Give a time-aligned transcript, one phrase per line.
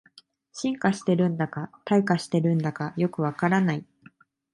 [0.51, 3.85] 進化してるんだか退化してるんだかよくわからない